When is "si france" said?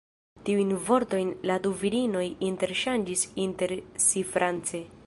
4.09-4.87